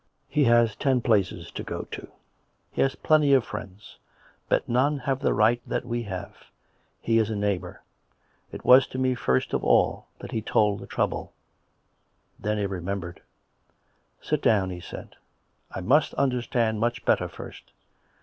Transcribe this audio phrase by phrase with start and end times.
[0.37, 2.07] "He has ten places to go to.
[2.71, 3.99] He has plenty of friends.
[4.49, 6.49] But none have the right that we have.
[6.99, 7.83] He is a neighbour;
[8.51, 11.33] it was to me, first of all, that he told the trouble."
[12.39, 13.21] Then he remembered."
[14.23, 15.17] Sit down," he said."
[15.71, 17.71] I must understand much better first.